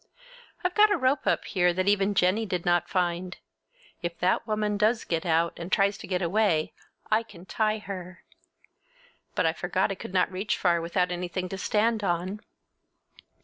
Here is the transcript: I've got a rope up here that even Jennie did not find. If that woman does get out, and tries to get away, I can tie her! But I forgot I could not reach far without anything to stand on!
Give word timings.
I've 0.63 0.73
got 0.73 0.89
a 0.89 0.97
rope 0.97 1.27
up 1.27 1.45
here 1.45 1.73
that 1.75 1.87
even 1.87 2.15
Jennie 2.15 2.47
did 2.47 2.65
not 2.65 2.89
find. 2.89 3.37
If 4.01 4.17
that 4.17 4.47
woman 4.47 4.75
does 4.75 5.03
get 5.03 5.27
out, 5.27 5.53
and 5.59 5.71
tries 5.71 5.95
to 5.99 6.07
get 6.07 6.23
away, 6.23 6.73
I 7.11 7.21
can 7.21 7.45
tie 7.45 7.77
her! 7.77 8.23
But 9.35 9.45
I 9.45 9.53
forgot 9.53 9.91
I 9.91 9.93
could 9.93 10.11
not 10.11 10.31
reach 10.31 10.57
far 10.57 10.81
without 10.81 11.11
anything 11.11 11.49
to 11.49 11.57
stand 11.59 12.03
on! 12.03 12.39